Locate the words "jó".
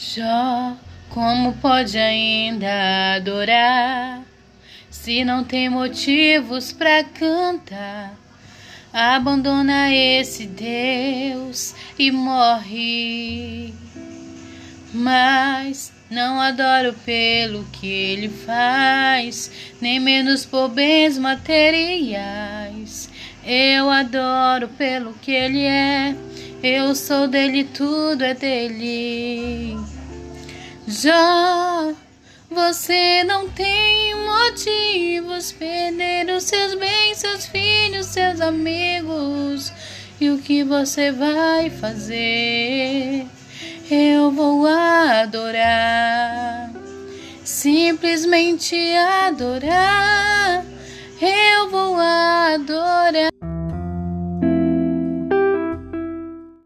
0.00-0.76